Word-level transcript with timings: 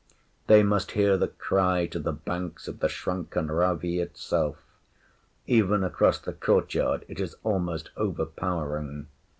They 0.47 0.63
must 0.63 0.93
hear 0.93 1.15
the 1.15 1.27
cry 1.27 1.85
to 1.85 1.99
the 1.99 2.11
banks 2.11 2.67
of 2.67 2.79
the 2.79 2.89
shrunken 2.89 3.51
Ravee 3.51 3.99
itself! 3.99 4.57
Even 5.45 5.83
across 5.83 6.17
the 6.17 6.33
courtyard 6.33 7.05
it 7.07 7.19
is 7.19 7.35
almost 7.43 7.91
overpowering. 7.95 9.05